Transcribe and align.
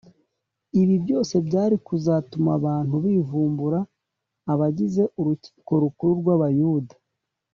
ibi 0.81 0.95
byose 1.03 1.35
byari 1.47 1.75
kuzatuma 1.87 2.49
abantu 2.59 2.93
bivumburira 3.03 3.79
abagize 4.51 5.03
urukiko 5.19 5.71
rukuru 5.83 6.13
rw’abayuda 6.21 6.95